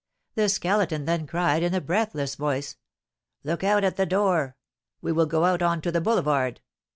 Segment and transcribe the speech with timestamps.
[0.33, 2.75] The Skeleton then cried, in a breathless voice,
[3.43, 4.55] "Look out at the door!
[4.99, 6.59] We will go out on to the boulevard."